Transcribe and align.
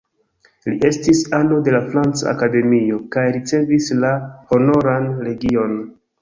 Li 0.69 0.77
estis 0.87 1.19
ano 1.39 1.59
de 1.67 1.73
la 1.75 1.81
Franca 1.91 2.29
Akademio 2.31 2.97
kaj 3.17 3.27
ricevis 3.37 3.91
la 4.05 4.15
Honoran 4.55 5.07
Legion. 5.29 5.79